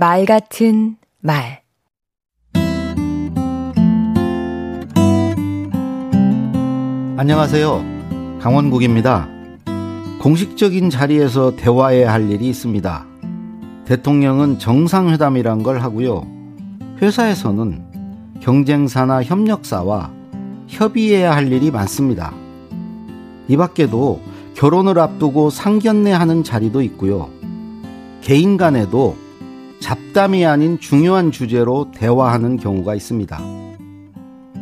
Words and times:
말 0.00 0.26
같은 0.26 0.94
말 1.18 1.62
안녕하세요. 7.16 8.38
강원국입니다. 8.40 9.28
공식적인 10.20 10.90
자리에서 10.90 11.56
대화해야 11.56 12.12
할 12.12 12.30
일이 12.30 12.48
있습니다. 12.48 13.06
대통령은 13.86 14.60
정상회담이란 14.60 15.64
걸 15.64 15.80
하고요. 15.80 16.24
회사에서는 17.02 18.38
경쟁사나 18.38 19.24
협력사와 19.24 20.12
협의해야 20.68 21.34
할 21.34 21.50
일이 21.50 21.72
많습니다. 21.72 22.32
이 23.48 23.56
밖에도 23.56 24.20
결혼을 24.54 25.00
앞두고 25.00 25.50
상견례 25.50 26.12
하는 26.12 26.44
자리도 26.44 26.82
있고요. 26.82 27.30
개인 28.20 28.56
간에도 28.56 29.16
잡담이 29.80 30.44
아닌 30.44 30.78
중요한 30.80 31.30
주제로 31.30 31.90
대화하는 31.92 32.56
경우가 32.56 32.94
있습니다. 32.94 33.38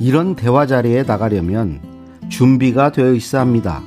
이런 0.00 0.36
대화 0.36 0.66
자리에 0.66 1.02
나가려면 1.02 1.80
준비가 2.28 2.92
되어 2.92 3.14
있어야 3.14 3.40
합니다. 3.40 3.82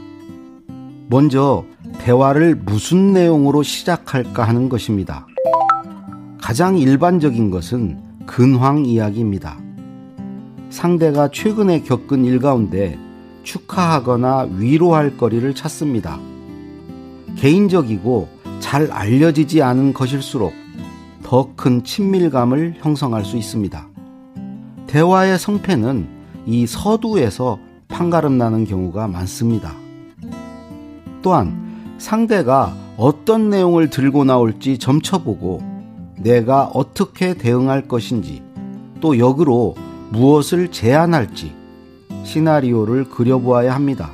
먼저 1.08 1.64
대화를 2.00 2.56
무슨 2.56 3.14
내용으로 3.14 3.64
시작할까 3.64 4.44
하는 4.44 4.68
것입니다. 4.68 5.28
가장 6.42 6.78
일반적인 6.78 7.52
것은 7.52 8.00
근황 8.26 8.86
이야기입니다. 8.86 9.58
상대가 10.70 11.30
최근에 11.30 11.82
겪은 11.84 12.26
일 12.26 12.40
가운데 12.40 12.98
축하하거나 13.44 14.50
위로할 14.58 15.18
거리를 15.18 15.54
찾습니다. 15.54 16.20
개인적이고 17.36 18.28
잘 18.60 18.92
알려지지 18.92 19.62
않은 19.62 19.94
것일수록 19.94 20.54
더 21.32 21.48
큰 21.56 21.86
친밀감을 21.86 22.76
형성할 22.80 23.24
수 23.24 23.38
있습니다. 23.38 23.88
대화의 24.88 25.40
성패는 25.40 26.06
이 26.46 26.68
서두에서 26.68 27.58
판가름 27.88 28.38
나는 28.38 28.66
경우가 28.66 29.08
많습니다. 29.08 29.72
또한 31.22 31.96
상대가 32.00 32.76
어떤 32.98 33.50
내용을 33.50 33.90
들고 33.90 34.26
나올지 34.26 34.78
점쳐보고 34.78 35.62
내가 36.18 36.66
어떻게 36.66 37.34
대응할 37.34 37.88
것인지 37.88 38.44
또 39.00 39.18
역으로 39.18 39.76
무엇을 40.10 40.68
제안할지 40.70 41.54
시나리오를 42.26 43.06
그려보아야 43.06 43.74
합니다. 43.74 44.12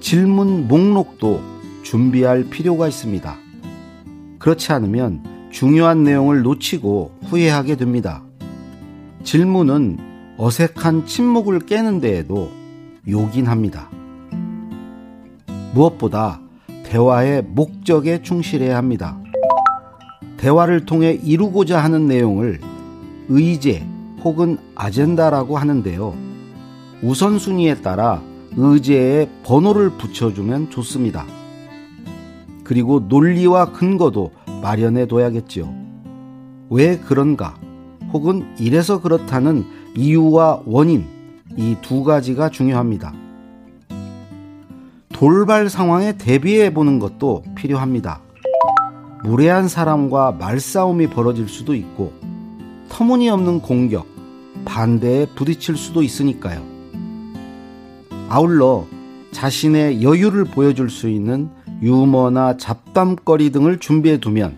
질문 0.00 0.68
목록도 0.68 1.40
준비할 1.82 2.44
필요가 2.50 2.88
있습니다. 2.88 3.34
그렇지 4.38 4.70
않으면 4.74 5.32
중요한 5.52 6.02
내용을 6.02 6.42
놓치고 6.42 7.18
후회하게 7.26 7.76
됩니다. 7.76 8.22
질문은 9.22 9.98
어색한 10.38 11.06
침묵을 11.06 11.60
깨는 11.60 12.00
데에도 12.00 12.50
요긴합니다. 13.06 13.90
무엇보다 15.74 16.40
대화의 16.84 17.42
목적에 17.42 18.22
충실해야 18.22 18.76
합니다. 18.76 19.18
대화를 20.38 20.86
통해 20.86 21.12
이루고자 21.22 21.78
하는 21.84 22.06
내용을 22.06 22.58
의제 23.28 23.86
혹은 24.24 24.58
아젠다라고 24.74 25.58
하는데요. 25.58 26.14
우선순위에 27.02 27.76
따라 27.82 28.22
의제에 28.56 29.28
번호를 29.44 29.90
붙여주면 29.90 30.70
좋습니다. 30.70 31.26
그리고 32.64 33.00
논리와 33.00 33.72
근거도 33.72 34.32
마련해 34.62 35.06
둬야겠지요. 35.06 35.72
왜 36.70 36.98
그런가? 36.98 37.54
혹은 38.12 38.46
이래서 38.58 39.00
그렇다는 39.00 39.64
이유와 39.96 40.62
원인, 40.66 41.06
이 41.56 41.76
두 41.82 42.04
가지가 42.04 42.50
중요합니다. 42.50 43.12
돌발 45.12 45.68
상황에 45.68 46.16
대비해 46.16 46.72
보는 46.72 46.98
것도 46.98 47.42
필요합니다. 47.54 48.20
무례한 49.24 49.68
사람과 49.68 50.32
말싸움이 50.32 51.08
벌어질 51.08 51.48
수도 51.48 51.74
있고, 51.74 52.12
터무니없는 52.88 53.60
공격, 53.60 54.06
반대에 54.64 55.26
부딪힐 55.34 55.76
수도 55.76 56.02
있으니까요. 56.02 56.62
아울러 58.28 58.86
자신의 59.32 60.02
여유를 60.02 60.44
보여줄 60.44 60.90
수 60.90 61.08
있는 61.08 61.50
유머나 61.82 62.58
잡담거리 62.58 63.50
등을 63.50 63.78
준비해 63.78 64.18
두면 64.18 64.56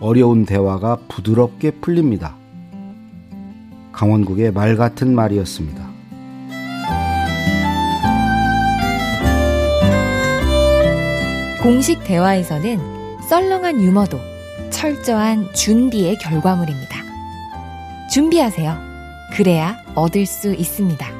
어려운 0.00 0.46
대화가 0.46 0.96
부드럽게 1.08 1.72
풀립니다. 1.82 2.34
강원국의 3.92 4.52
말 4.52 4.76
같은 4.76 5.14
말이었습니다. 5.14 5.90
공식 11.62 12.02
대화에서는 12.04 12.78
썰렁한 13.28 13.82
유머도 13.82 14.18
철저한 14.70 15.52
준비의 15.52 16.16
결과물입니다. 16.18 16.96
준비하세요. 18.10 18.78
그래야 19.34 19.76
얻을 19.94 20.24
수 20.24 20.54
있습니다. 20.54 21.19